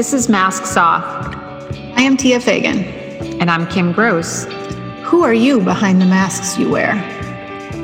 [0.00, 1.04] This is Masks Off.
[1.04, 2.84] I am Tia Fagan.
[3.38, 4.46] And I'm Kim Gross.
[5.02, 6.94] Who are you behind the masks you wear?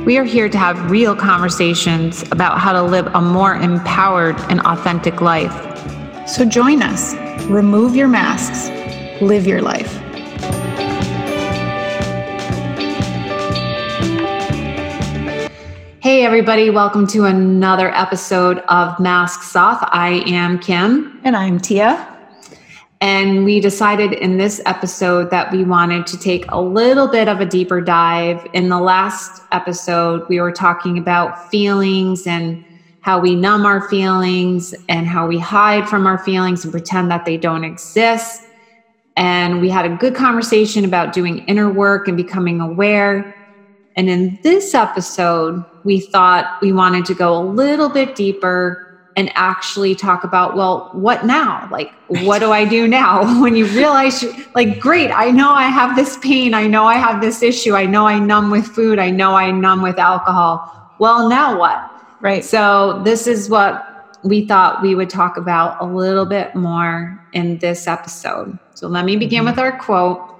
[0.06, 4.60] We are here to have real conversations about how to live a more empowered and
[4.60, 5.52] authentic life.
[6.26, 7.14] So join us.
[7.50, 8.70] Remove your masks.
[9.20, 10.00] Live your life.
[16.06, 19.80] Hey, everybody, welcome to another episode of Masks Off.
[19.90, 21.20] I am Kim.
[21.24, 21.96] And I'm Tia.
[23.00, 27.40] And we decided in this episode that we wanted to take a little bit of
[27.40, 28.46] a deeper dive.
[28.52, 32.64] In the last episode, we were talking about feelings and
[33.00, 37.24] how we numb our feelings and how we hide from our feelings and pretend that
[37.24, 38.44] they don't exist.
[39.16, 43.34] And we had a good conversation about doing inner work and becoming aware.
[43.96, 48.82] And in this episode, we thought we wanted to go a little bit deeper
[49.16, 51.66] and actually talk about well what now?
[51.70, 53.40] Like what do i do now?
[53.42, 54.22] When you realize
[54.54, 56.52] like great i know i have this pain.
[56.52, 57.74] I know i have this issue.
[57.74, 58.98] I know i numb with food.
[58.98, 60.54] I know i numb with alcohol.
[60.98, 61.78] Well now what?
[62.20, 62.44] Right.
[62.44, 67.58] So this is what we thought we would talk about a little bit more in
[67.58, 68.58] this episode.
[68.74, 69.50] So let me begin mm-hmm.
[69.50, 70.32] with our quote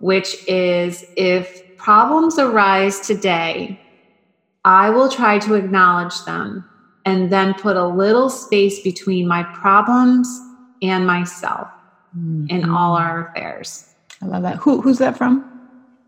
[0.00, 3.80] which is if problems arise today
[4.64, 6.64] i will try to acknowledge them
[7.04, 10.28] and then put a little space between my problems
[10.82, 11.68] and myself
[12.16, 12.46] mm-hmm.
[12.48, 13.94] in all our affairs.
[14.22, 14.56] I love that.
[14.56, 15.50] Who, who's that from?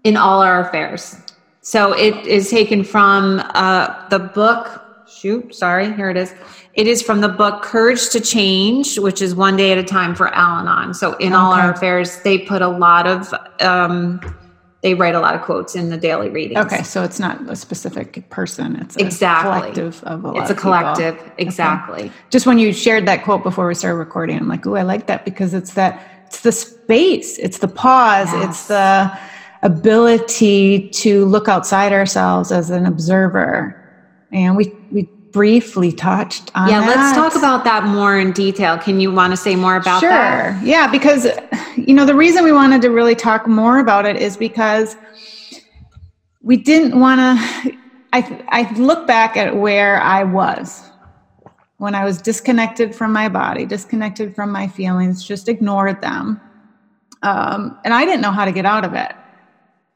[0.04, 1.16] In all our affairs.
[1.60, 4.82] So it is taken from uh, the book.
[5.08, 6.34] Shoot, sorry, here it is.
[6.74, 10.14] It is from the book Courage to Change, which is one day at a time
[10.14, 10.94] for Al Anon.
[10.94, 11.34] So in okay.
[11.34, 14.20] all our affairs, they put a lot of um,
[14.86, 16.64] they write a lot of quotes in the daily readings.
[16.64, 19.50] Okay, so it's not a specific person; it's exactly.
[19.50, 20.42] collective of a lot.
[20.42, 22.04] It's a collective, exactly.
[22.04, 22.12] Okay.
[22.30, 25.08] Just when you shared that quote before we started recording, I'm like, "Oh, I like
[25.08, 28.48] that because it's that it's the space, it's the pause, yes.
[28.48, 29.18] it's the
[29.64, 33.74] ability to look outside ourselves as an observer."
[34.30, 34.72] And we
[35.36, 36.96] briefly touched on yeah that.
[36.96, 40.08] let's talk about that more in detail can you want to say more about sure.
[40.08, 41.26] that sure yeah because
[41.76, 44.96] you know the reason we wanted to really talk more about it is because
[46.40, 47.76] we didn't want to
[48.14, 50.82] I, I look back at where i was
[51.76, 56.40] when i was disconnected from my body disconnected from my feelings just ignored them
[57.22, 59.12] um, and i didn't know how to get out of it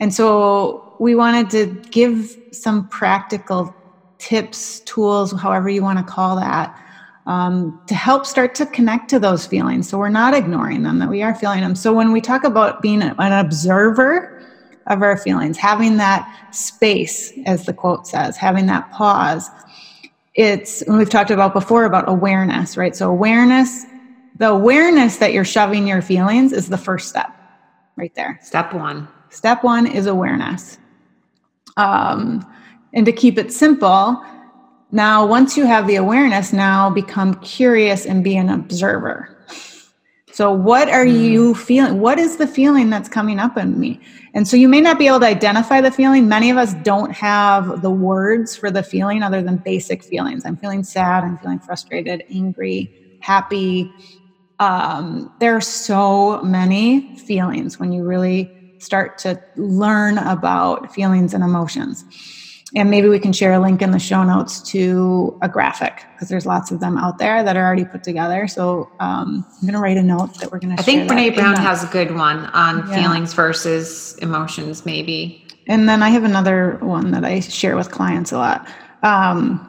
[0.00, 3.74] and so we wanted to give some practical
[4.20, 6.76] tips, tools, however you want to call that,
[7.26, 9.88] um, to help start to connect to those feelings.
[9.88, 11.74] So we're not ignoring them, that we are feeling them.
[11.74, 14.42] So when we talk about being an observer
[14.86, 19.48] of our feelings, having that space, as the quote says, having that pause,
[20.34, 22.94] it's, we've talked about before about awareness, right?
[22.94, 23.84] So awareness,
[24.36, 27.34] the awareness that you're shoving your feelings is the first step
[27.96, 28.38] right there.
[28.42, 29.08] Step one.
[29.30, 30.78] Step one is awareness.
[31.76, 32.44] Um,
[32.92, 34.22] and to keep it simple,
[34.92, 39.36] now once you have the awareness, now become curious and be an observer.
[40.32, 41.22] So, what are mm.
[41.22, 42.00] you feeling?
[42.00, 44.00] What is the feeling that's coming up in me?
[44.32, 46.28] And so, you may not be able to identify the feeling.
[46.28, 50.44] Many of us don't have the words for the feeling other than basic feelings.
[50.44, 53.92] I'm feeling sad, I'm feeling frustrated, angry, happy.
[54.60, 61.44] Um, there are so many feelings when you really start to learn about feelings and
[61.44, 62.04] emotions
[62.76, 66.28] and maybe we can share a link in the show notes to a graphic because
[66.28, 68.46] there's lots of them out there that are already put together.
[68.46, 70.80] So um, I'm going to write a note that we're going to.
[70.80, 73.02] I think Brene Brown has a good one on yeah.
[73.02, 75.44] feelings versus emotions, maybe.
[75.66, 78.68] And then I have another one that I share with clients a lot.
[79.02, 79.66] Um,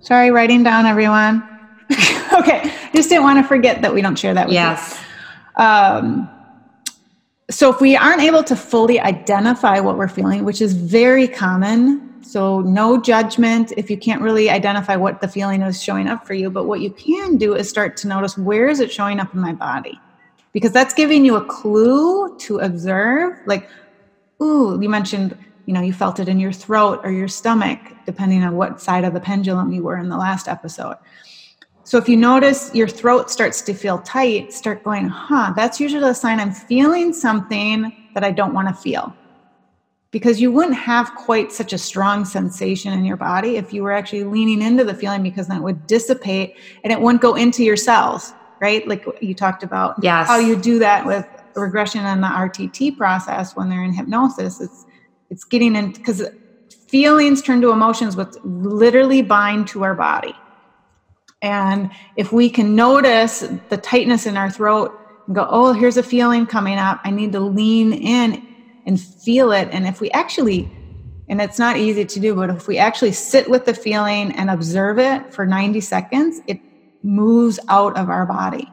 [0.00, 1.42] sorry, writing down everyone.
[2.34, 4.98] okay, just didn't want to forget that we don't share that with yes.
[5.58, 5.64] you.
[5.64, 6.28] Um,
[7.50, 12.10] so if we aren't able to fully identify what we're feeling, which is very common
[12.30, 16.34] so, no judgment if you can't really identify what the feeling is showing up for
[16.34, 16.48] you.
[16.48, 19.40] But what you can do is start to notice where is it showing up in
[19.40, 19.98] my body?
[20.52, 23.36] Because that's giving you a clue to observe.
[23.46, 23.68] Like,
[24.40, 25.36] ooh, you mentioned,
[25.66, 29.02] you know, you felt it in your throat or your stomach, depending on what side
[29.02, 30.96] of the pendulum you were in the last episode.
[31.90, 36.08] So if you notice your throat starts to feel tight, start going, huh, that's usually
[36.08, 39.12] a sign I'm feeling something that I don't want to feel.
[40.12, 43.90] Because you wouldn't have quite such a strong sensation in your body if you were
[43.90, 46.54] actually leaning into the feeling because then it would dissipate
[46.84, 48.86] and it wouldn't go into your cells right?
[48.86, 50.28] Like you talked about yes.
[50.28, 51.26] how you do that with
[51.56, 54.86] regression and the rtt process when they're in hypnosis it's
[55.28, 56.22] it's getting in because
[56.86, 60.32] feelings turn to emotions which literally bind to our body
[61.42, 66.02] And if we can notice the tightness in our throat and go, oh, here's a
[66.02, 68.46] feeling coming up, I need to lean in
[68.86, 69.68] and feel it.
[69.72, 70.70] And if we actually,
[71.28, 74.50] and it's not easy to do, but if we actually sit with the feeling and
[74.50, 76.60] observe it for 90 seconds, it
[77.02, 78.70] moves out of our body.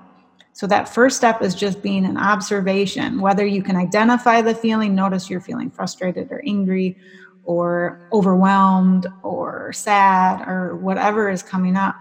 [0.54, 4.96] So that first step is just being an observation, whether you can identify the feeling,
[4.96, 6.98] notice you're feeling frustrated or angry
[7.44, 11.96] or overwhelmed or sad or whatever is coming up.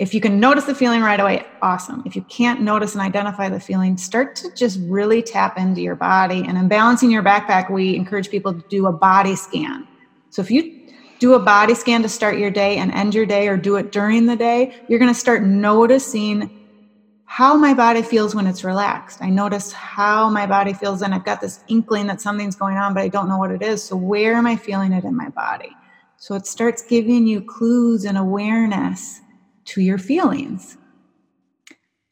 [0.00, 2.02] If you can notice the feeling right away, awesome.
[2.06, 5.94] If you can't notice and identify the feeling, start to just really tap into your
[5.94, 6.42] body.
[6.48, 9.86] And in balancing your backpack, we encourage people to do a body scan.
[10.30, 10.88] So if you
[11.18, 13.92] do a body scan to start your day and end your day, or do it
[13.92, 16.48] during the day, you're going to start noticing
[17.26, 19.20] how my body feels when it's relaxed.
[19.20, 22.94] I notice how my body feels, and I've got this inkling that something's going on,
[22.94, 23.84] but I don't know what it is.
[23.84, 25.76] So, where am I feeling it in my body?
[26.16, 29.20] So, it starts giving you clues and awareness
[29.66, 30.76] to your feelings.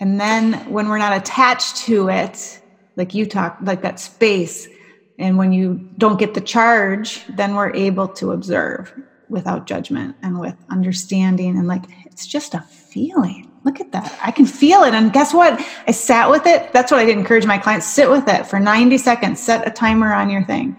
[0.00, 2.60] And then when we're not attached to it,
[2.96, 4.68] like you talk, like that space,
[5.18, 8.92] and when you don't get the charge, then we're able to observe
[9.28, 13.50] without judgment and with understanding and like it's just a feeling.
[13.64, 14.18] Look at that.
[14.22, 14.94] I can feel it.
[14.94, 15.60] And guess what?
[15.86, 16.72] I sat with it.
[16.72, 19.40] That's what I encourage my clients sit with it for 90 seconds.
[19.40, 20.76] Set a timer on your thing.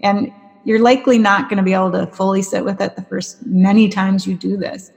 [0.00, 0.32] And
[0.64, 3.88] you're likely not going to be able to fully sit with it the first many
[3.88, 4.92] times you do this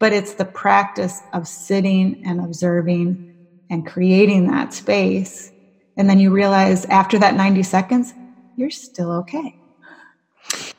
[0.00, 3.32] but it's the practice of sitting and observing
[3.70, 5.52] and creating that space.
[5.96, 8.14] And then you realize after that 90 seconds,
[8.56, 9.56] you're still okay.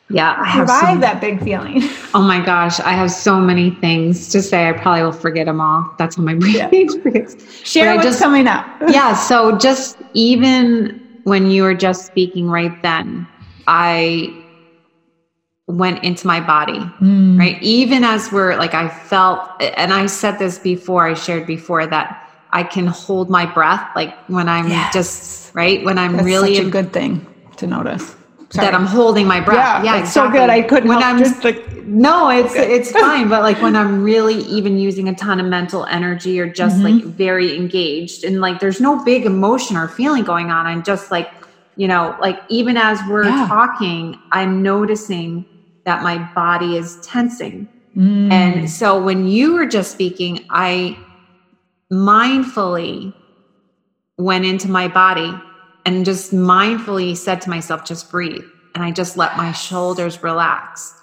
[0.10, 1.82] Yeah, I survive that big feeling.
[2.14, 4.68] Oh my gosh, I have so many things to say.
[4.68, 5.96] I probably will forget them all.
[5.98, 6.68] That's how my brain yeah.
[7.02, 7.66] forgets.
[7.66, 8.66] Share what's just, coming up.
[8.90, 13.26] yeah, so just even when you were just speaking right then,
[13.68, 14.41] I
[15.68, 17.38] went into my body, mm.
[17.38, 17.62] right?
[17.62, 22.30] Even as we're like, I felt, and I said this before, I shared before that
[22.52, 24.94] I can hold my breath, like when I'm yes.
[24.94, 25.84] just, right?
[25.84, 27.26] When I'm That's really such a good thing
[27.58, 28.16] to notice.
[28.50, 28.68] Sorry.
[28.68, 29.86] That I'm holding my breath.
[29.86, 30.38] Yeah, yeah exactly.
[30.38, 30.50] so good.
[30.50, 30.90] I couldn't.
[30.90, 33.30] When I'm just like, no, it's it's fine.
[33.30, 36.98] But like when I'm really even using a ton of mental energy or just mm-hmm.
[36.98, 40.68] like very engaged and like there's no big emotion or feeling going on.
[40.68, 41.32] I'm just like,
[41.78, 43.48] you know, like even as we're yeah.
[43.48, 45.46] talking, I'm noticing
[45.86, 47.68] that my body is tensing.
[47.96, 48.32] Mm.
[48.32, 50.98] And so when you were just speaking, I
[51.92, 53.14] mindfully
[54.18, 55.34] went into my body
[55.86, 58.46] and just mindfully said to myself, just breathe.
[58.76, 60.94] And I just let my shoulders relax.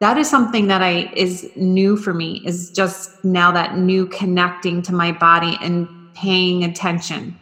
[0.00, 4.82] That is something that I is new for me, is just now that new connecting
[4.82, 7.38] to my body and paying attention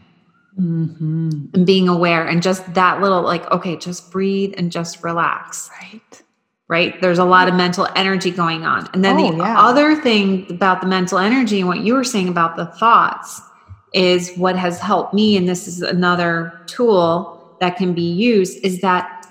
[0.61, 1.47] mm-hmm.
[1.55, 5.71] and being aware and just that little like, okay, just breathe and just relax.
[5.81, 6.23] Right
[6.73, 6.99] right?
[7.03, 8.89] There's a lot of mental energy going on.
[8.95, 9.61] And then oh, the yeah.
[9.61, 13.43] other thing about the mental energy and what you were saying about the thoughts
[13.93, 18.81] is what has helped me, and this is another tool that can be used, is
[18.81, 19.27] that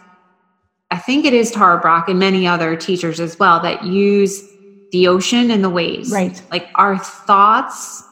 [0.91, 4.47] I think it is Tara Brach and many other teachers as well that use
[4.91, 6.11] the ocean and the waves.
[6.11, 6.39] Right.
[6.51, 8.03] Like our thoughts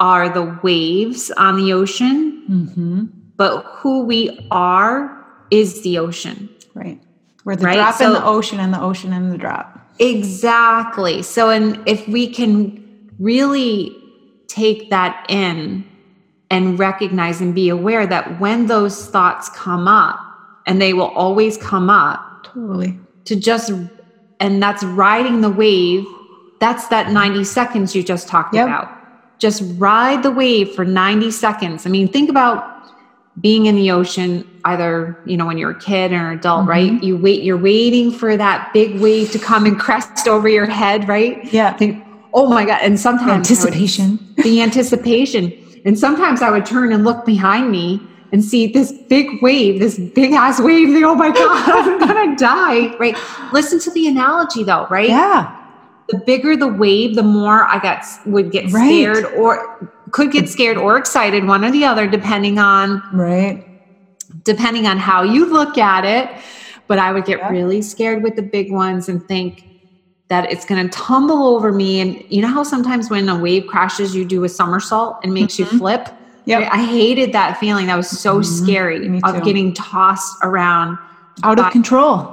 [0.00, 3.04] are the waves on the ocean, mm-hmm.
[3.36, 6.48] but who we are is the ocean.
[6.72, 6.98] Right.
[7.46, 7.76] We're the right?
[7.76, 9.78] drop so, in the ocean and the ocean in the drop.
[10.00, 11.22] Exactly.
[11.22, 13.96] So, and if we can really
[14.48, 15.88] take that in
[16.50, 20.20] and recognize and be aware that when those thoughts come up,
[20.66, 23.70] and they will always come up, totally, to just,
[24.40, 26.04] and that's riding the wave.
[26.58, 28.66] That's that 90 seconds you just talked yep.
[28.66, 28.92] about.
[29.38, 31.86] Just ride the wave for 90 seconds.
[31.86, 32.75] I mean, think about
[33.40, 36.70] being in the ocean either you know when you're a kid or an adult mm-hmm.
[36.70, 37.02] right?
[37.02, 41.08] You wait you're waiting for that big wave to come and crest over your head
[41.08, 41.44] right?
[41.52, 41.72] Yeah.
[41.76, 42.80] Think oh my god.
[42.82, 45.52] And sometimes anticipation would, the anticipation.
[45.84, 48.00] And sometimes i would turn and look behind me
[48.32, 52.36] and see this big wave this big ass wave think, oh my god i'm gonna
[52.36, 53.16] die right?
[53.52, 55.08] Listen to the analogy though right?
[55.08, 55.52] Yeah.
[56.08, 58.86] The bigger the wave the more i got would get right.
[58.86, 63.66] scared or could get scared or excited, one or the other, depending on right,
[64.44, 66.30] depending on how you look at it.
[66.86, 67.50] But I would get yeah.
[67.50, 69.64] really scared with the big ones and think
[70.28, 72.00] that it's going to tumble over me.
[72.00, 75.54] And you know how sometimes when a wave crashes, you do a somersault and makes
[75.54, 75.74] mm-hmm.
[75.74, 76.08] you flip.
[76.44, 77.86] Yeah, I hated that feeling.
[77.86, 78.64] That was so mm-hmm.
[78.64, 80.96] scary of getting tossed around,
[81.42, 82.32] out of control.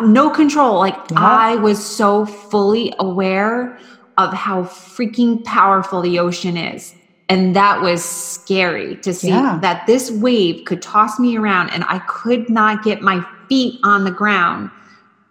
[0.00, 0.78] no control.
[0.78, 1.18] Like yeah.
[1.18, 3.78] I was so fully aware
[4.16, 6.94] of how freaking powerful the ocean is
[7.30, 9.58] and that was scary to see yeah.
[9.62, 14.04] that this wave could toss me around and I could not get my feet on
[14.04, 14.70] the ground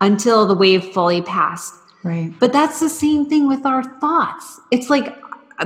[0.02, 1.74] until the wave fully passed.
[2.04, 2.32] Right.
[2.40, 4.62] But that's the same thing with our thoughts.
[4.72, 5.14] It's like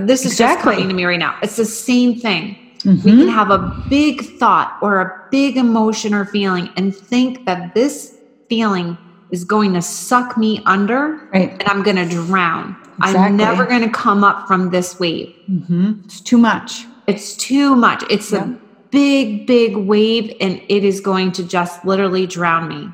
[0.01, 0.71] this is Exactly.
[0.71, 1.35] just coming to me right now.
[1.43, 2.57] It's the same thing.
[2.83, 3.03] We Mhm.
[3.19, 8.15] can have a big thought or a big emotion or feeling and think that this
[8.49, 8.97] feeling
[9.29, 11.51] is going to suck me under Right.
[11.51, 12.75] and I'm going to drown.
[13.01, 15.33] I'm never going to come up from this wave.
[15.47, 16.85] hmm It's too much.
[17.07, 18.03] It's too much.
[18.09, 18.45] It's Yeah.
[18.45, 18.57] a
[18.91, 22.89] big, big wave and it is going to just literally drown me.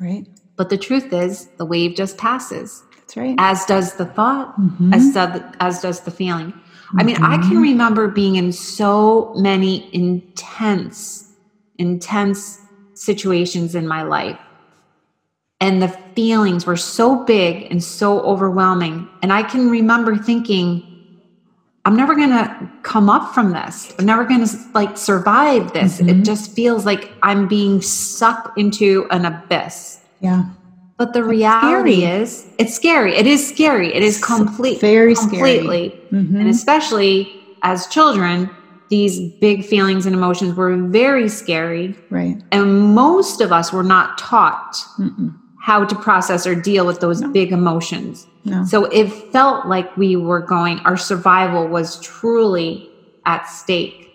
[0.00, 0.26] Right.
[0.56, 3.34] But the truth is, the wave just passes, That's right.
[3.38, 4.94] as does the thought, Mhm.
[4.94, 6.52] as, does, as does the feeling.
[6.98, 11.30] I mean, I can remember being in so many intense,
[11.78, 12.60] intense
[12.94, 14.38] situations in my life.
[15.60, 19.08] And the feelings were so big and so overwhelming.
[19.22, 20.82] And I can remember thinking,
[21.86, 23.94] I'm never going to come up from this.
[23.98, 26.00] I'm never going to like survive this.
[26.00, 26.24] It Mhm.
[26.24, 30.00] just feels like I'm being sucked into an abyss.
[30.20, 30.44] Yeah.
[30.98, 32.20] But the reality scary.
[32.22, 33.14] is, it's scary.
[33.14, 33.94] It is scary.
[33.94, 35.58] It is complete, very scary.
[35.58, 36.40] completely, Mhm.
[36.40, 37.28] and especially
[37.62, 38.48] as children,
[38.88, 41.94] these big feelings and emotions were very scary.
[42.10, 42.38] Right.
[42.50, 45.34] And most of us were not taught Mm-mm.
[45.66, 47.28] How to process or deal with those No.
[47.32, 48.24] big emotions.
[48.44, 48.64] No.
[48.64, 52.88] So it felt like we were going, our survival was truly
[53.24, 54.08] at stake.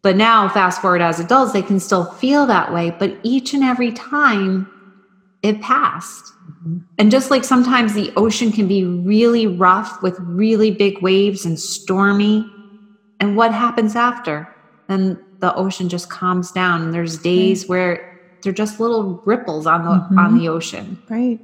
[0.00, 2.96] But now, fast forward as adults, they can still feel that way.
[2.98, 4.66] But each and every time
[5.42, 6.24] it passed.
[6.24, 6.78] Mm-hmm.
[6.96, 11.60] And just like sometimes the ocean can be really rough with really big waves and
[11.60, 12.50] stormy.
[13.20, 14.48] And what happens after?
[14.88, 16.80] Then the ocean just calms down.
[16.80, 18.15] And there's days where
[18.46, 20.18] they're just little ripples on the mm-hmm.
[20.18, 21.02] on the ocean.
[21.10, 21.40] Right.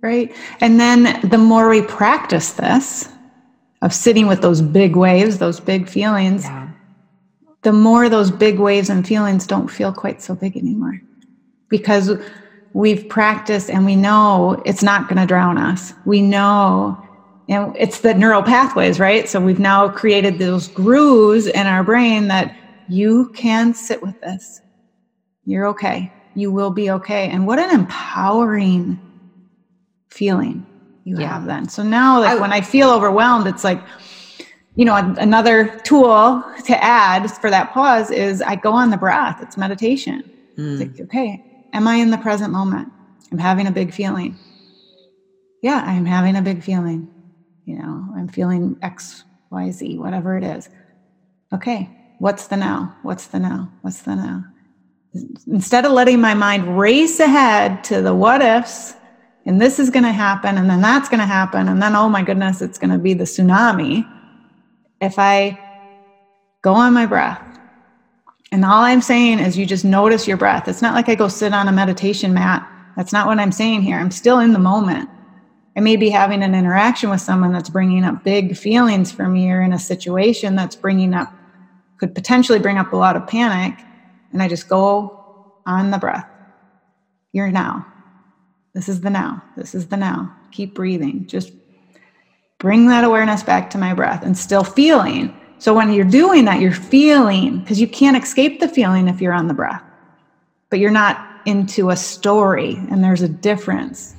[0.00, 0.32] Right.
[0.60, 3.08] And then the more we practice this
[3.82, 6.68] of sitting with those big waves, those big feelings, Yeah.
[7.62, 11.00] the more those big waves and feelings don't feel quite so big anymore
[11.70, 12.12] because
[12.72, 15.92] we've practiced and we know it's not going to drown us.
[16.04, 16.96] We know
[17.48, 19.28] and it's the neural pathways, right?
[19.28, 22.56] So we've now created those grooves in our brain that
[22.88, 24.60] you can sit with this.
[25.44, 26.12] You're okay.
[26.34, 27.28] You will be okay.
[27.28, 28.98] And what an empowering
[30.10, 30.66] feeling
[31.04, 31.28] you Yeah.
[31.28, 31.68] have then.
[31.68, 33.80] So now like I- when I feel overwhelmed, it's like
[34.76, 39.38] you know, another tool to add for that pause is I go on the breath.
[39.40, 40.24] It's meditation.
[40.56, 40.80] It's mm.
[40.80, 42.90] like, okay, am I in the present moment?
[43.30, 44.36] I'm having a big feeling.
[45.62, 47.08] Yeah, I'm having a big feeling.
[47.64, 50.68] You know, I'm feeling X, Y, Z, whatever it is.
[51.52, 51.88] Okay,
[52.18, 52.96] what's the now?
[53.02, 53.70] What's the now?
[53.82, 54.44] What's the now?
[55.46, 58.94] Instead of letting my mind race ahead to the what ifs,
[59.46, 62.08] and this is going to happen, and then that's going to happen, and then, oh
[62.08, 64.08] my goodness, it's going to be the tsunami.
[65.00, 65.58] If I
[66.62, 67.40] go on my breath,
[68.50, 70.68] and all I'm saying is you just notice your breath.
[70.68, 72.68] It's not like I go sit on a meditation mat.
[72.96, 73.98] That's not what I'm saying here.
[73.98, 75.10] I'm still in the moment.
[75.76, 79.50] I may be having an interaction with someone that's bringing up big feelings for me
[79.50, 81.34] or in a situation that's bringing up,
[81.98, 83.84] could potentially bring up a lot of panic.
[84.34, 86.28] And I just go on the breath.
[87.32, 87.86] You're now.
[88.74, 89.42] This is the now.
[89.56, 90.36] This is the now.
[90.50, 91.26] Keep breathing.
[91.26, 91.52] Just
[92.58, 95.34] bring that awareness back to my breath and still feeling.
[95.58, 99.32] So when you're doing that, you're feeling because you can't escape the feeling if you're
[99.32, 99.82] on the breath,
[100.68, 102.74] but you're not into a story.
[102.90, 104.16] And there's a difference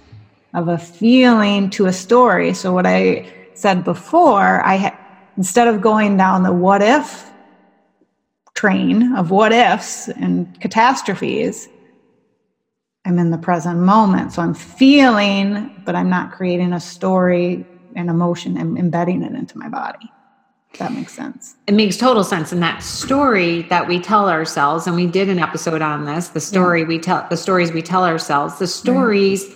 [0.53, 2.53] of a feeling to a story.
[2.53, 4.99] So what I said before, I ha-
[5.35, 7.29] instead of going down the what if
[8.55, 11.67] train of what ifs and catastrophes,
[13.05, 14.33] I'm in the present moment.
[14.33, 19.57] So I'm feeling, but I'm not creating a story and emotion and embedding it into
[19.57, 20.11] my body.
[20.79, 21.55] That makes sense.
[21.67, 22.51] It makes total sense.
[22.51, 26.41] And that story that we tell ourselves, and we did an episode on this, the
[26.41, 29.53] story we tell, the stories we tell ourselves, the stories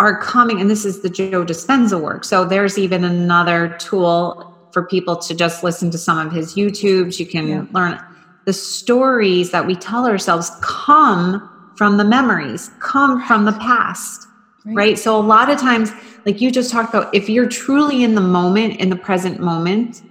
[0.00, 2.24] are coming, and this is the Joe Dispenza work.
[2.24, 7.18] So there's even another tool for people to just listen to some of his YouTubes.
[7.20, 7.64] You can Yeah.
[7.70, 7.98] learn
[8.46, 14.26] the stories that we tell ourselves come from the memories, come from the past
[14.74, 14.98] right.
[14.98, 15.92] So a lot of times,
[16.24, 20.02] like you just talked about, if you're truly in the moment, in the present moment,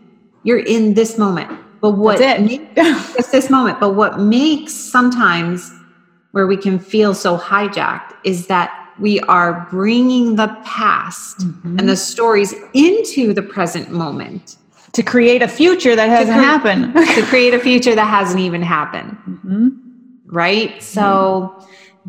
[0.44, 1.52] you're in this moment.
[1.82, 3.80] But what That's makes this moment?
[3.80, 5.72] But what makes sometimes
[6.32, 11.80] where we can feel so hijacked is that we are bringing the past Mm-hmm.
[11.80, 14.56] and the stories into the present moment
[14.96, 16.94] to create a future that hasn't happened.
[17.16, 19.72] to create a future that hasn't even happened Mhm.
[20.28, 20.82] right?
[20.82, 21.54] So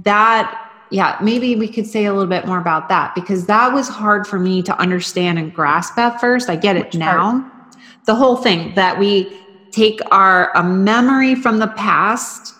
[0.04, 0.44] that,
[0.90, 4.26] yeah, maybe we could say a little bit more about that because that was hard
[4.26, 6.48] for me to understand and grasp at first.
[6.48, 7.44] I get it Which now.
[8.06, 9.36] The whole thing that we
[9.72, 12.54] take our a memory from the past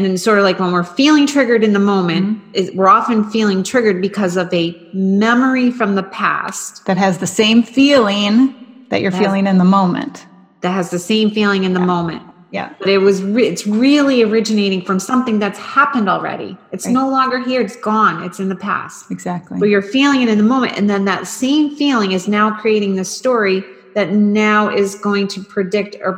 [0.00, 2.50] and then sort of like when we're feeling triggered in the moment Mm-hmm.
[2.54, 7.26] is we're often feeling triggered because of a memory from the past That has the
[7.26, 8.54] same feeling
[8.88, 9.20] that you're Yes.
[9.20, 10.26] feeling in the moment.
[10.62, 12.70] that has the same feeling in the moment Yeah.
[12.80, 16.94] but it was re- it's really originating from something that's happened already it's Right.
[16.94, 19.58] no longer here it's gone it's in the past Exactly.
[19.60, 22.96] but you're feeling it in the moment and then that same feeling is now creating
[22.96, 23.62] this story
[23.94, 26.12] that now is going to predict or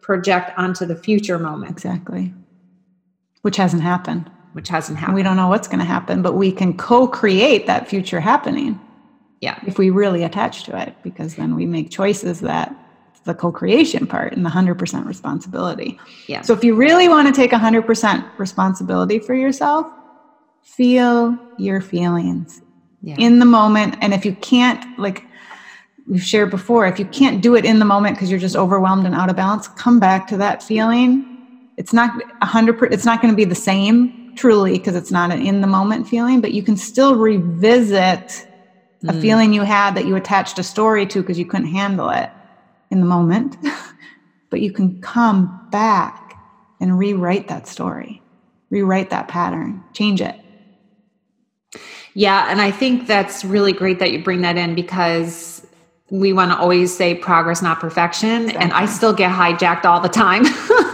[0.00, 2.34] project onto the future moment exactly.
[3.42, 4.30] Which hasn't happened.
[4.52, 7.88] which hasn't happened we don't know what's going to happen, but we can co-create that
[7.88, 8.78] future happening.
[9.40, 9.58] Yeah.
[9.66, 12.74] If we really attach to it because then we make choices that
[13.24, 15.98] the co-creation part and the 100% responsibility.
[16.26, 16.42] yeah.
[16.42, 19.86] So if you really want to take 100% responsibility for yourself,
[20.62, 22.62] feel your feelings
[23.02, 23.16] yeah.
[23.18, 23.96] in the moment.
[24.00, 25.24] And if you can't like
[26.06, 29.06] we've shared before if you can't do it in the moment because you're just overwhelmed
[29.06, 31.31] and out of balance come back to that feeling
[31.76, 32.10] it's not
[32.40, 35.60] 100 per- it's not going to be the same truly because it's not an in
[35.60, 38.46] the moment feeling but you can still revisit
[39.08, 39.20] a Mm.
[39.20, 42.30] feeling you had that you attached a story to because you couldn't handle it
[42.90, 43.56] in the moment
[44.50, 46.36] but you can come back
[46.80, 48.22] and rewrite that story
[48.70, 50.36] rewrite that pattern change it
[52.14, 55.66] Yeah, and I think that's really great that you bring that in because
[56.10, 58.50] we want to always say progress, not perfection.
[58.50, 60.44] And I still get hijacked all the time.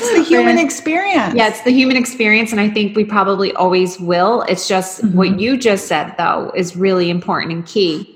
[0.00, 2.52] it's the human experience yeah, it's the human experience.
[2.52, 4.42] And I think we probably always will.
[4.48, 5.14] It's just Mhm.
[5.14, 8.06] what you just said, though, is really important and key.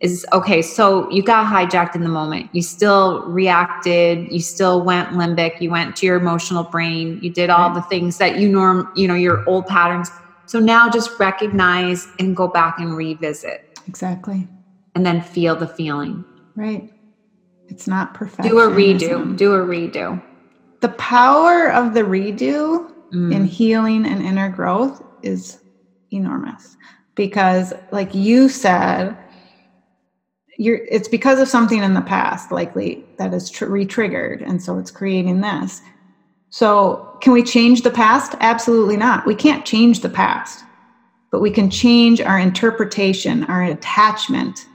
[0.00, 2.48] Is okay, so you got hijacked in the moment.
[2.52, 4.26] You still reacted.
[4.32, 5.60] You still went limbic.
[5.60, 7.18] You went to your emotional brain.
[7.22, 7.74] You did all Right.
[7.76, 10.10] the things that you norm, you know, your old patterns.
[10.46, 14.48] So now just recognize and go back and revisit exactly
[14.96, 16.24] and then feel the feeling.
[16.56, 16.90] Right.
[17.68, 18.42] It's not perfect.
[18.42, 19.36] Do a redo.
[19.36, 20.20] Do a redo.
[20.82, 23.32] The power of the redo Mm.
[23.34, 25.58] in healing and inner growth is
[26.10, 26.76] enormous
[27.14, 29.16] because, like you said,
[30.58, 34.78] you're, it's because of something in the past, likely that is tr- re-triggered, and so
[34.78, 35.82] it's creating this.
[36.48, 38.34] So, can we change the past?
[38.40, 39.26] Absolutely not.
[39.26, 40.64] We can't change the past,
[41.30, 44.66] but we can change our interpretation, our attachment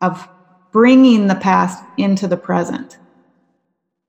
[0.00, 0.28] of
[0.72, 2.98] bringing the past into the present.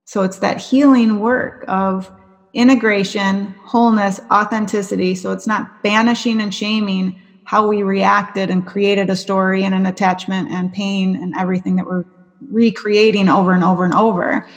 [0.10, 2.12] So it's that healing work of
[2.56, 5.14] integration, wholeness, authenticity.
[5.14, 9.86] So it's not banishing and shaming how we reacted and created a story and an
[9.86, 12.06] attachment and pain and everything that we're
[12.50, 14.48] recreating over and over and over.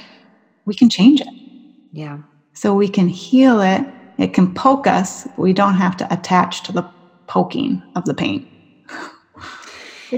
[0.64, 1.28] We can change it.
[1.92, 2.20] Yeah.
[2.54, 3.84] So we can heal it.
[4.16, 6.90] It can poke us, but we don't have to attach to the
[7.28, 8.48] poking of the pain.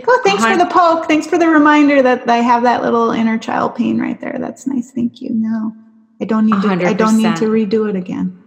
[0.06, 1.06] Oh, thanks for the poke.
[1.06, 4.36] Thanks for the reminder that I have that little inner child pain right there.
[4.38, 4.90] That's nice.
[4.90, 5.30] Thank you.
[5.32, 5.74] No,
[6.20, 6.68] I don't need to.
[6.86, 8.40] I don't need to redo it again.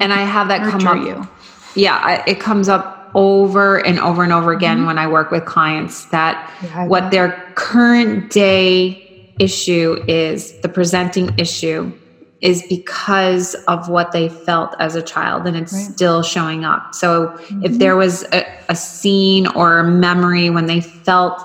[0.00, 1.04] And I have that come up.
[1.04, 1.28] you.
[1.74, 4.86] Yeah, I, it comes up over and over and over again mm-hmm.
[4.86, 7.10] when I work with clients that Yeah, what bet.
[7.10, 11.92] their current day issue is, the presenting issue,
[12.40, 15.82] is because of what they felt as a child and it's Right.
[15.94, 16.94] still showing up.
[16.94, 17.78] So if Mhm.
[17.78, 21.40] there was a, a scene or a memory when they felt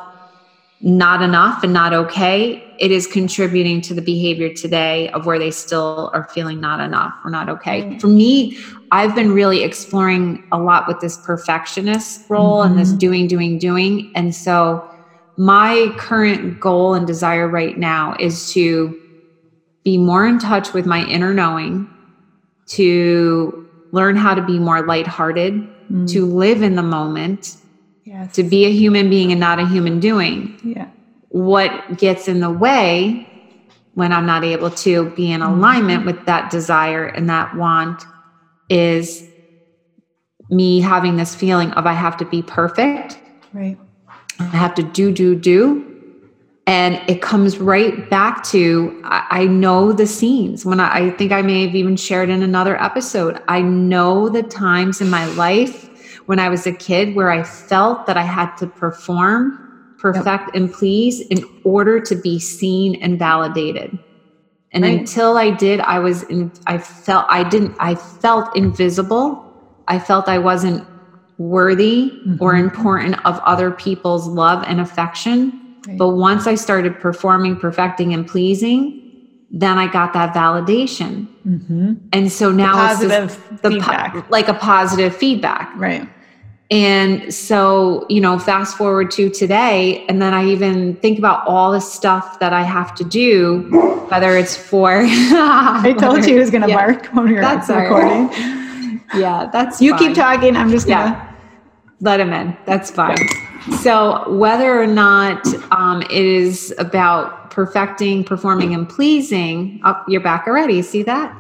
[0.82, 5.50] not enough and not okay, it is contributing to the behavior today of where they
[5.52, 7.98] still are feeling not enough or not okay.
[8.02, 8.58] For me,
[8.92, 13.00] I've been really exploring a lot with this perfectionist role and this Mhm.
[13.00, 14.12] doing, doing, doing.
[14.14, 14.84] And so
[15.38, 18.94] my current goal and desire right now is to
[19.84, 21.90] be more in touch with my inner knowing,
[22.68, 26.10] to learn how to be more lighthearted, Mm.
[26.10, 27.58] to live in the moment,
[28.06, 28.34] yes.
[28.36, 30.58] to be a human being and not a human doing.
[30.64, 30.88] yeah.
[31.30, 33.28] What gets in the way
[33.96, 38.06] when I'm not able to be in alignment with that desire and that want
[38.70, 39.28] is
[40.50, 43.20] me having this feeling of I have to be perfect.
[43.52, 43.78] Right.
[44.40, 45.93] I have to do, do, do.
[46.66, 51.32] And it comes right back to I, I know the scenes when I, I think
[51.34, 53.38] I may have even shared in another episode.
[53.50, 55.90] I know the times in my life
[56.26, 59.60] when I was a kid where I felt that I had to perform,
[59.98, 64.00] perfect, and please in order to be seen and validated.
[64.72, 65.00] And Right.
[65.00, 69.46] until I did, I was in, I felt I didn't I felt invisible.
[69.88, 70.88] I felt I wasn't
[71.38, 72.60] worthy or Mhm.
[72.60, 75.63] important of other people's love and affection.
[75.88, 75.98] Right.
[75.98, 79.00] But once I started performing, perfecting, and pleasing,
[79.52, 81.28] then I got that validation.
[81.46, 81.94] Mm-hmm.
[82.14, 85.72] And so now it's this- Positive the po- like a positive feedback.
[85.76, 86.08] right.
[86.72, 91.72] And so, you know, fast forward to today, and then I even think about all
[91.72, 93.68] the stuff that I have to do,
[94.10, 95.04] whether it's for.
[95.06, 98.30] I told you he was going to yeah, bark when we were that's recording.
[99.14, 100.00] Yeah, that's You fine.
[100.00, 100.56] keep talking.
[100.56, 101.10] I'm just going to.
[101.12, 101.34] Yeah,
[102.00, 102.58] let him in.
[102.66, 103.18] That's fine.
[103.82, 110.48] So, whether or not um, it is about perfecting, performing, and pleasing, oh, you're back
[110.48, 110.82] already.
[110.82, 111.36] See that?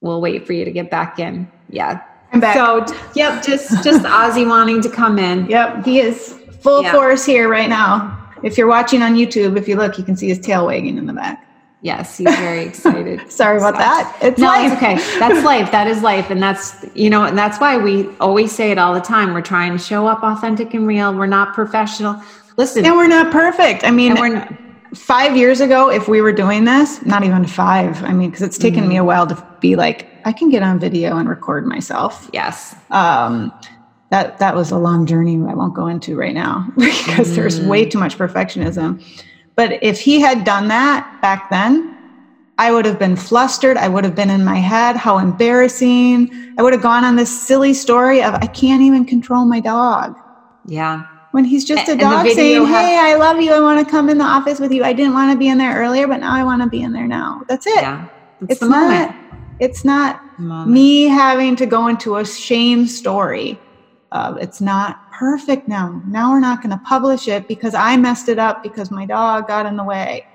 [0.00, 1.50] We'll wait for you to get back in.
[1.68, 2.02] Yeah.
[2.32, 2.54] I'm back.
[2.54, 2.84] So,
[3.14, 5.46] yep, just just Ozzy wanting to come in.
[5.46, 6.92] Yep, he is full Yeah.
[6.92, 8.18] force here right now.
[8.42, 11.06] If you're watching on YouTube, if you look, you can see his tail wagging in
[11.06, 11.46] the back.
[11.84, 13.28] Yes, he's very excited.
[13.32, 14.16] Sorry about that.
[14.22, 14.72] It's No, life.
[14.72, 15.18] it's okay.
[15.18, 15.72] That's life.
[15.72, 16.30] That is life.
[16.30, 19.34] And that's, you know, and that's why we always say it all the time.
[19.34, 21.12] We're trying to show up authentic and real.
[21.12, 22.22] We're not professional.
[22.56, 23.82] Listen, And we're not perfect.
[23.84, 24.52] I mean, we're not,
[24.94, 28.04] five years ago, if we were doing this, not even five.
[28.04, 28.88] I mean, because it's taken Mm-hmm.
[28.90, 32.30] me a while to be like, I can get on video and record myself.
[32.32, 32.76] yes.
[32.90, 33.52] Um,
[34.10, 35.36] that that was a long journey.
[35.36, 37.66] I won't go into right now because there's Mm.
[37.68, 39.02] way too much perfectionism.
[39.56, 41.96] But if he had done that back then,
[42.58, 43.76] I would have been flustered.
[43.76, 44.96] I would have been in my head.
[44.96, 46.30] How embarrassing!
[46.58, 50.16] I would have gone on this silly story of I can't even control my dog
[50.66, 51.02] Yeah.
[51.32, 53.52] when he's just a dog saying, has- "Hey, I love you.
[53.52, 54.84] I want to come in the office with you.
[54.84, 56.92] I didn't want to be in there earlier, but now I want to be in
[56.92, 57.76] there now." That's it.
[57.82, 58.04] Yeah.
[58.42, 58.80] It's, It's the not.
[58.90, 59.12] moment.
[59.60, 60.20] It's not
[60.66, 63.58] me having to go into a shame story
[64.10, 66.02] of it's not perfect now.
[66.06, 69.48] Now we're not going to publish it because I messed it up because my dog
[69.48, 70.26] got in the way.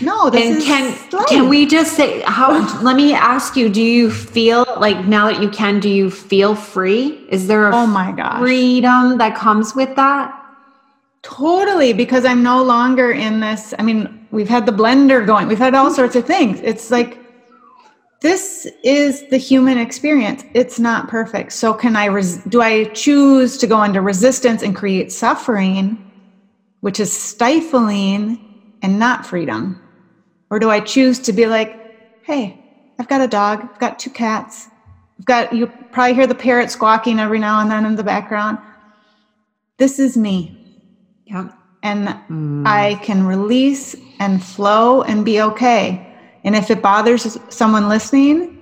[0.00, 3.82] No, this and is can can we just say how let me ask you do
[3.82, 7.86] you feel like now that you can do you feel free is there a Oh
[7.86, 8.40] my gosh.
[8.40, 10.42] freedom that comes with that
[11.22, 13.72] Totally, because I'm no longer in this.
[13.78, 16.60] I mean, we've had the blender going, we've had all sorts of things.
[16.60, 17.18] It's like,
[18.22, 20.44] this is the human experience.
[20.54, 21.52] It's not perfect.
[21.52, 25.98] So, can I, res- do I choose to go into resistance and create suffering,
[26.80, 28.38] which is stifling
[28.82, 29.80] and not freedom?
[30.50, 32.58] Or do I choose to be like, hey,
[32.98, 34.68] I've got a dog, I've got two cats,
[35.18, 38.58] I've got, you probably hear the parrot squawking every now and then in the background.
[39.78, 40.58] This is me
[41.24, 41.48] yeah
[41.82, 42.66] and Mm.
[42.66, 46.11] I can release and flow and be okay.
[46.44, 48.58] And if it bothers someone listening,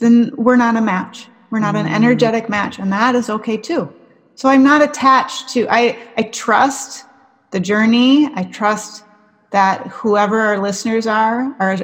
[0.00, 1.28] then we're not a match.
[1.50, 1.94] We're not an mm.
[1.94, 3.92] energetic match, and that is okay too.
[4.36, 7.04] So I'm not attached to I I trust
[7.50, 8.28] the journey.
[8.34, 9.04] I trust
[9.50, 11.76] that whoever our listeners are are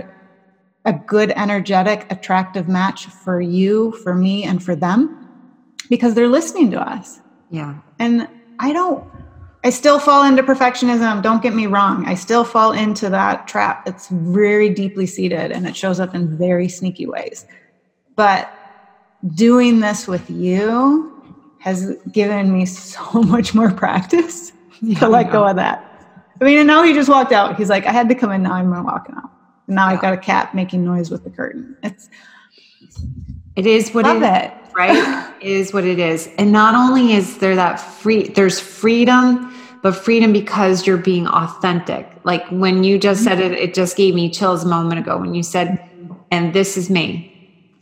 [0.84, 5.26] a good energetic attractive match for you, for me and for them
[5.88, 7.20] because they're listening to us.
[7.50, 8.28] yeah And
[8.58, 9.04] I don't,
[9.66, 11.22] I still fall into perfectionism.
[11.22, 12.06] Don't get me wrong.
[12.06, 13.82] I still fall into that trap.
[13.88, 17.44] It's very deeply seated and it shows up in very sneaky ways.
[18.14, 18.48] But
[19.34, 21.20] doing this with you
[21.58, 24.52] has given me so much more practice
[25.00, 25.82] to let go of that.
[26.40, 27.56] I mean, and now he just walked out.
[27.56, 28.44] He's like, I had to come in.
[28.44, 29.32] Now I'm walking out.
[29.66, 31.76] And now I've got a cat making noise with the curtain.
[31.82, 32.08] It's
[33.56, 34.52] it is what it is it.
[34.76, 39.52] right it is what it is and not only is there that free there's freedom
[39.82, 44.14] but freedom because you're being authentic like when you just said it it just gave
[44.14, 45.78] me chills a moment ago when you said
[46.30, 47.08] and this is me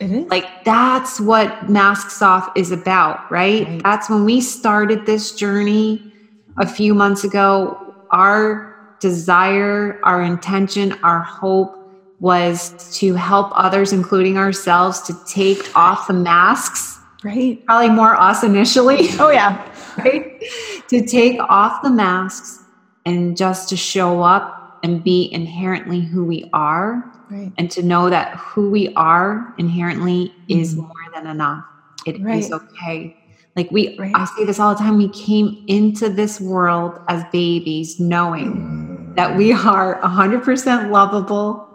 [0.01, 0.27] It is.
[0.31, 3.67] like that's what masks off is about right?
[3.67, 3.83] Right.
[3.83, 6.13] that's when we started this journey
[6.59, 7.79] a few months ago
[8.11, 11.77] our desire our intention our hope
[12.21, 17.65] was to help others including ourselves to take off the masks right.
[17.67, 19.71] probably more us initially Oh, yeah.
[19.99, 20.43] right
[20.89, 22.61] to take off the masks
[23.07, 27.53] and just to show up and be inherently who we are Right.
[27.57, 30.83] and to know that who we are inherently is mm-hmm.
[30.83, 31.65] more than enough.
[32.07, 32.53] It is Right.
[32.53, 33.17] okay.
[33.57, 34.13] Like we, Right.
[34.15, 34.99] I say this all the time.
[34.99, 41.67] We came into this world as babies, knowing that we are 100% lovable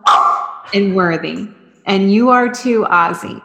[0.73, 1.47] and worthy,
[1.85, 3.41] and you are too, Ozzy.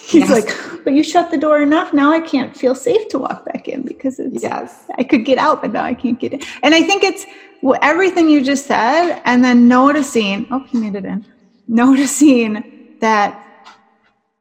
[0.00, 0.30] He's Yes.
[0.30, 1.92] like, but you shut the door enough.
[1.92, 4.84] Now I can't feel safe to walk back in because it's, Yes.
[4.96, 6.40] I could get out, but now I can't get in.
[6.62, 7.26] And I think it's
[7.60, 11.26] well, everything you just said, and then noticing, oh, he made it in,
[11.66, 12.62] noticing
[13.00, 13.44] that,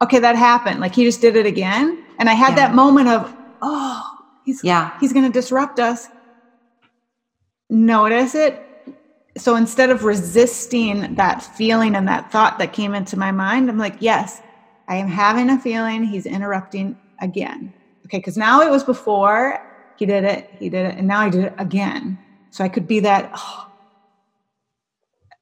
[0.04, 0.80] okay, that happened.
[0.80, 2.04] Like he just did it again.
[2.20, 2.68] And I had Yeah.
[2.68, 4.04] that moment of, oh,
[4.46, 4.92] he's, Yeah.
[5.00, 6.08] he's going to disrupt us.
[7.72, 8.64] Notice it.
[9.38, 13.78] So instead of resisting that feeling and that thought that came into my mind, I'm
[13.80, 14.42] like, yes,
[14.88, 17.74] I am having a feeling he's interrupting again.
[18.06, 19.62] Okay, because now it was before
[19.98, 22.18] he did it, he did it, and now I did it again.
[22.52, 23.64] So I could be that, oh,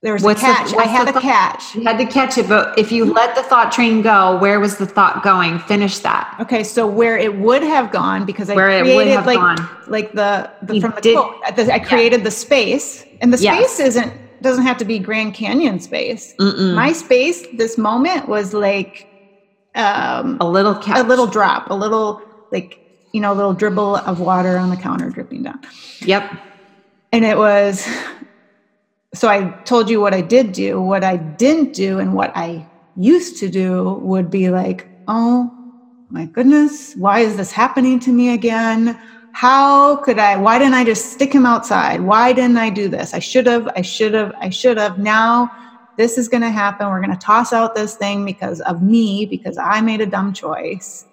[0.01, 0.73] there was What's a the- catch.
[0.75, 1.21] I had a thought?
[1.21, 1.75] catch.
[1.75, 4.77] You had to catch it, but if you let the thought train go, where was
[4.77, 5.59] the thought going?
[5.59, 6.35] Finish that.
[6.39, 9.37] Okay, so where it would have gone because I Where it would created have like
[9.37, 9.69] gone.
[9.87, 13.71] like the, the from the did- quote, the- I created the space, and the Yes.
[13.75, 16.35] space isn't doesn't have to be Grand Canyon space.
[16.39, 16.75] Mm-mm.
[16.75, 19.07] My space, this moment was like
[19.75, 20.97] um, a little catch.
[20.99, 22.85] a little drop, a little like
[23.15, 25.57] you know, a little dribble of water on the counter dripping down.
[26.01, 26.37] Yep.
[27.13, 27.87] And it was,
[29.13, 30.81] so I told you what I did do.
[30.81, 35.49] What I didn't do and what I used to do would be like, oh
[36.09, 38.99] my goodness, why is this happening to me again?
[39.31, 42.01] How could I, why didn't I just stick him outside?
[42.01, 43.13] Why didn't I do this?
[43.13, 44.99] I should have, I should have, I should have.
[44.99, 45.49] Now
[45.97, 46.87] this is going to happen.
[46.89, 50.33] We're going to toss out this thing because of me, because I made a dumb
[50.33, 51.05] choice.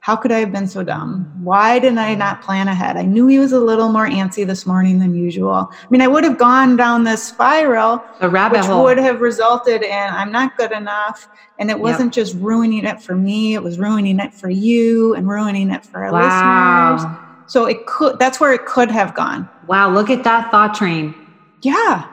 [0.00, 1.30] How could I have been so dumb?
[1.42, 2.96] Why didn't I not plan ahead?
[2.96, 5.70] I knew he was a little more antsy this morning than usual.
[5.70, 8.84] I mean, I would have gone down this spiral, A rabbit which hole.
[8.84, 11.28] would have resulted in I'm not good enough.
[11.58, 15.28] And it wasn't just ruining it for me, it was ruining it for you and
[15.28, 17.18] ruining it for our listeners.
[17.46, 19.48] So it could that's where it could have gone.
[19.66, 19.90] Wow.
[19.90, 21.14] Look at that thought train.
[21.62, 22.06] Yeah.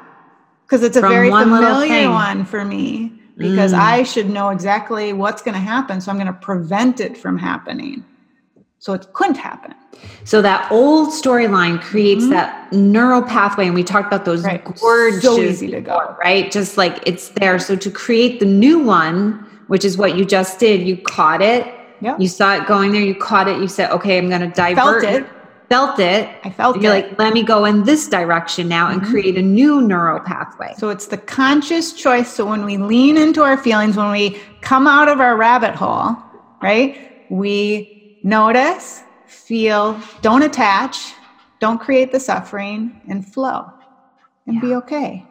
[0.66, 3.12] Because it's a very one familiar one for me.
[3.38, 3.80] Because Mm.
[3.80, 6.00] I should know exactly what's going to happen.
[6.02, 8.04] So I'm going to prevent it from happening.
[8.80, 9.74] So it couldn't happen.
[10.26, 14.48] So that old storyline creates that neural pathway, and we talked about those Mm-hmm.
[14.68, 14.76] Right.
[14.80, 16.00] gorgeous, So easy to go.
[16.00, 16.52] before, right?
[16.52, 17.58] Just like it's there.
[17.60, 21.66] So to create the new one, which is what you just did, you caught it.
[22.02, 22.20] Yep.
[22.20, 23.02] You saw it going there.
[23.02, 23.58] You caught it.
[23.60, 25.26] You said, "Okay, I'm going to divert." it.
[25.70, 26.30] Felt it.
[26.44, 27.10] I felt you're it.
[27.10, 29.10] like, "Let me go in this direction now and Mhm.
[29.10, 32.30] create a new neural pathway." So it's the conscious choice.
[32.32, 36.16] So when we lean into our feelings, when we come out of our rabbit hole,
[36.62, 36.98] right?
[37.30, 41.14] We notice, feel, don't attach,
[41.60, 43.66] don't create the suffering, and flow
[44.48, 45.26] and be okay.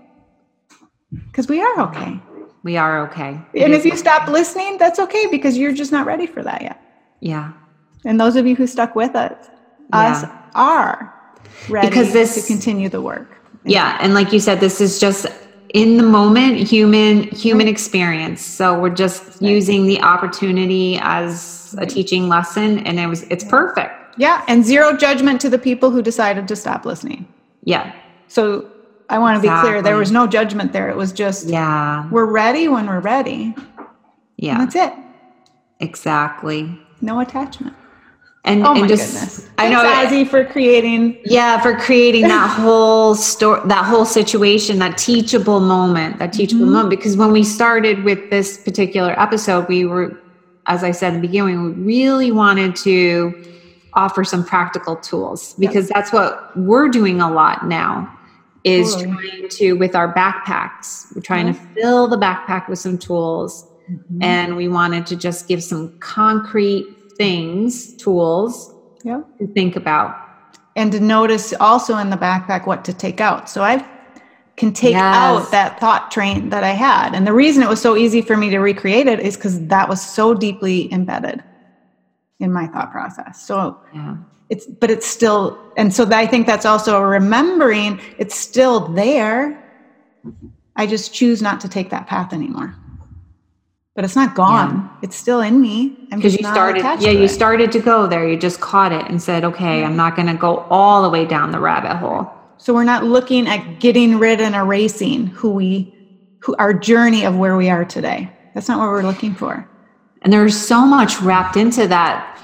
[1.27, 2.21] Because we are okay.
[2.65, 3.39] we are okay.
[3.53, 3.99] It And if you okay.
[3.99, 6.81] stop listening, that's okay because you're just not ready for that yet.
[7.21, 7.51] yeah.
[8.07, 9.33] And those of you who stuck with us,
[9.93, 11.13] us are
[11.69, 13.29] ready Because this- to continue the work.
[13.65, 15.27] Yeah, and like you said, this is just
[15.73, 18.45] in the moment human human experience.
[18.45, 23.93] So we're just using the opportunity as a teaching lesson, and it was it's perfect.
[24.19, 27.27] Yeah, and zero judgment to the people who decided to stop listening.
[27.65, 27.93] Yeah,
[28.29, 28.69] So
[29.09, 30.89] I want to be clear, there was no judgment there.
[30.91, 33.55] It was just yeah, we're ready when we're ready.
[33.57, 33.87] And
[34.37, 34.93] yeah, that's it.
[35.81, 36.79] exactly.
[37.01, 37.75] No attachment.
[38.47, 39.49] And Oh and just goodness.
[39.57, 44.99] I know Thanks, for creating Yeah, for creating that whole story, that whole situation, that
[44.99, 46.73] teachable moment, that teachable Mhm.
[46.73, 46.91] moment.
[46.91, 50.19] Because when we started with this particular episode, we were,
[50.67, 53.33] as I said in the beginning, we really wanted to
[53.95, 58.11] offer some practical tools because that's what we're doing a lot now
[58.65, 59.13] is Totally.
[59.15, 63.65] trying to with our backpacks we're trying to fill the backpack with some tools
[64.21, 66.85] and we wanted to just give some concrete
[67.17, 68.73] things tools
[69.05, 69.27] Yep.
[69.39, 70.17] to think about
[70.77, 73.49] And to notice also in the backpack what to take out.
[73.49, 73.87] So I
[74.57, 75.03] can take Yes.
[75.15, 77.15] out that thought train that I had.
[77.15, 79.89] And the reason it was so easy for me to recreate it is because that
[79.89, 81.43] was so deeply embedded
[82.41, 83.47] in my thought process.
[83.47, 84.17] So yeah
[84.51, 89.59] it's but it's still and so i think that's also remembering it's still there
[90.77, 92.75] i just choose not to take that path anymore
[93.95, 94.91] but it's not gone.
[95.03, 95.97] It's still in me.
[96.11, 97.29] I'm because you started yeah you it.
[97.29, 98.29] started to go there.
[98.29, 101.25] You just caught it and said okay i'm not going to go all the way
[101.25, 102.31] down the rabbit hole.
[102.59, 105.93] So we're not looking at getting rid and erasing who we
[106.41, 108.31] who our journey of where we are today.
[108.55, 109.69] That's not what we're looking for.
[110.23, 112.39] And there's so much wrapped into that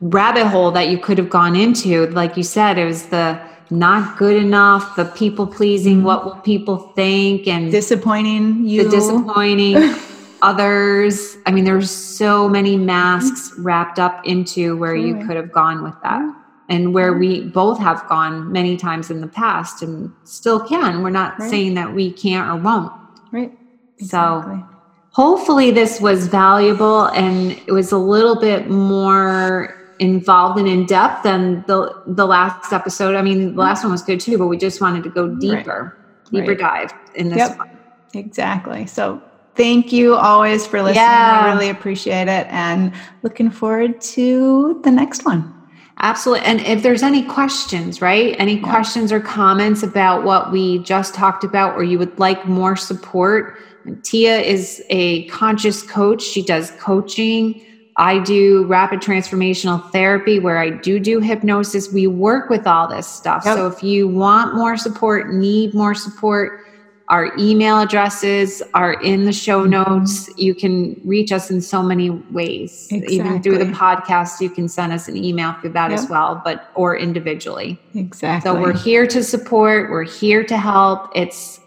[0.00, 2.06] rabbit hole that you could have gone into.
[2.08, 6.06] Like you said it was the not good enough the people pleasing mm-hmm.
[6.06, 8.84] what will people think and disappointing you.
[8.84, 9.74] the disappointing
[10.42, 11.36] others.
[11.46, 13.64] I mean there's so many masks mm-hmm.
[13.64, 16.22] wrapped up into where you could have gone with that
[16.68, 21.02] and where we both have gone many times in the past and still can.
[21.02, 21.50] We're not Right.
[21.50, 22.92] saying that we can't or won't.
[23.32, 23.56] Right.
[23.98, 24.64] So-
[25.10, 31.24] hopefully this was valuable and it was a little bit more involved and in depth
[31.24, 33.16] than the the last episode.
[33.16, 33.88] I mean the last mm-hmm.
[33.88, 35.96] one was good too but we just wanted to go deeper
[36.30, 36.58] deeper Right.
[36.58, 37.58] dive in this Yep.
[37.58, 37.70] one.
[38.14, 38.86] Exactly.
[38.86, 39.20] So
[39.58, 41.02] thank you always for listening.
[41.04, 41.40] Yeah.
[41.42, 45.52] I really appreciate it and looking forward to the next one.
[46.00, 46.46] Absolutely.
[46.46, 48.36] And if there's any questions, right?
[48.38, 52.76] Any questions or comments about what we just talked about, or you would like more
[52.76, 53.58] support,
[54.04, 56.22] Tia is a conscious coach.
[56.22, 57.60] She does coaching.
[57.96, 61.92] I do rapid transformational therapy where I do do hypnosis.
[61.92, 63.42] We work with all this stuff.
[63.44, 63.56] Yep.
[63.56, 66.64] So if you want more support, need more support,
[67.08, 69.70] Our email addresses are in the show mm-hmm.
[69.70, 70.28] notes.
[70.36, 72.88] You can reach us in so many ways.
[72.92, 76.70] Even through the podcast, you can send us an email through that as well, but
[76.74, 77.80] or individually.
[77.94, 78.50] Exactly.
[78.50, 81.10] So we're here to support, we're here to help.
[81.14, 81.60] It's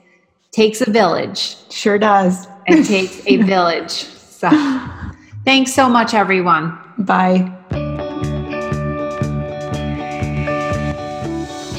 [0.51, 1.55] takes a village.
[1.71, 2.47] Sure does.
[2.67, 3.91] It takes a village.
[3.91, 4.49] So
[5.43, 6.77] thanks so much everyone.
[6.99, 7.51] Bye.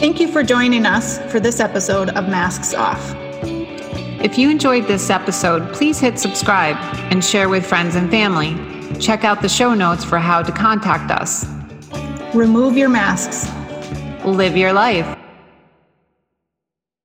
[0.00, 3.21] Thank you for joining us for this episode of Masks Off.
[4.22, 6.76] If you enjoyed this episode, please hit subscribe
[7.10, 8.54] and share with friends and family.
[9.00, 11.44] Check out the show notes for how to contact us.
[12.32, 13.50] Remove your masks.
[14.24, 15.21] Live your life.